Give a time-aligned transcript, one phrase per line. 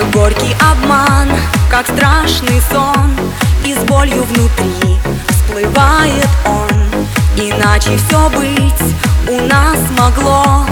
[0.00, 1.28] Твой горький обман,
[1.70, 3.10] как страшный сон
[3.66, 7.06] И с болью внутри всплывает он.
[7.36, 8.94] Иначе все быть
[9.28, 10.64] у нас могло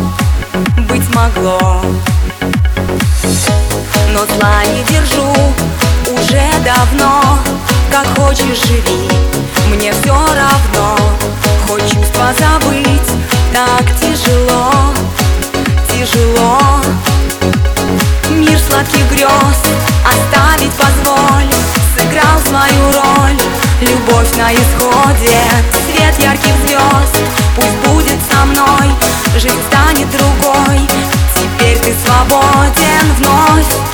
[0.88, 1.82] Быть могло.
[4.14, 5.30] Но зла не держу
[6.06, 7.38] уже давно.
[7.90, 9.10] Как хочешь живи,
[9.74, 10.96] мне все равно.
[11.66, 13.12] Хоть чувства забыть
[13.52, 13.97] так
[18.78, 19.58] Сладких грез
[20.04, 21.50] оставить позволь.
[21.96, 23.36] Сыграл свою роль
[23.80, 25.36] Любовь на исходе.
[25.84, 27.16] Свет ярких звезд
[27.56, 28.94] Пусть будет со мной.
[29.34, 30.88] Жизнь станет другой
[31.34, 33.87] Теперь ты свободен вновь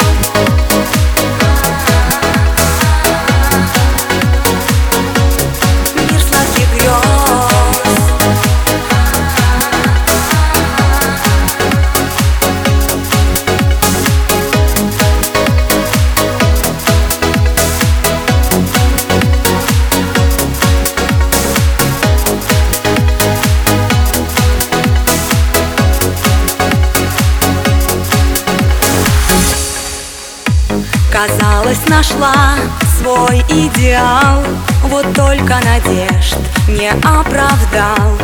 [31.15, 32.57] Казалось, нашла
[32.98, 34.43] свой идеал.
[34.83, 38.19] Вот только надежд не оправдал.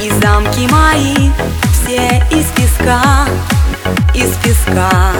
[0.00, 1.32] И замки мои
[1.72, 3.26] все из песка,
[4.14, 5.10] из песка.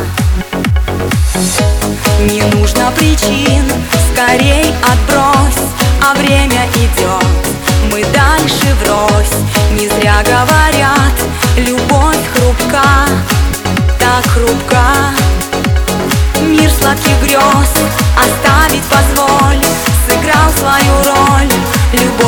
[2.31, 3.65] Не нужно причин,
[4.13, 5.67] скорей отбрось.
[6.09, 7.49] А время идет,
[7.91, 9.35] мы дальше врозь.
[9.73, 11.15] Не зря говорят,
[11.57, 13.06] любовь хрупка,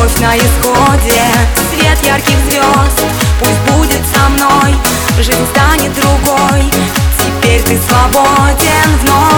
[0.08, 1.22] Любовь на исходе
[1.70, 3.04] Свет ярких звезд
[3.41, 4.74] Пусть будет со мной
[5.19, 6.70] Жизнь станет другой.
[7.19, 9.38] Теперь ты свободен вновь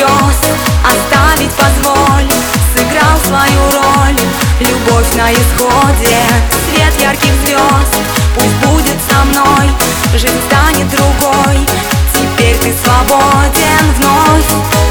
[0.00, 2.28] слез Оставить позволь
[2.74, 4.16] Сыграл свою роль.
[4.60, 6.18] Любовь на исходе
[6.64, 7.94] Свет ярких звезд.
[8.34, 9.70] Пусть будет со мной
[10.14, 11.66] Жизнь станет другой.
[12.14, 14.89] Теперь ты свободен вновь.